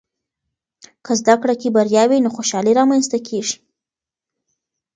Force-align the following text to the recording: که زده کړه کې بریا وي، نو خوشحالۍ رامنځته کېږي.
که 1.05 1.11
زده 1.19 1.35
کړه 1.41 1.55
کې 1.61 1.69
بریا 1.75 2.03
وي، 2.07 2.19
نو 2.25 2.29
خوشحالۍ 2.37 2.73
رامنځته 2.79 3.17
کېږي. 3.27 3.57